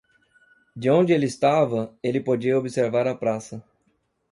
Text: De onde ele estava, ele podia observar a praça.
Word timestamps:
De 0.75 0.89
onde 0.89 1.13
ele 1.13 1.27
estava, 1.27 1.93
ele 2.01 2.19
podia 2.19 2.57
observar 2.57 3.05
a 3.07 3.13
praça. 3.13 3.63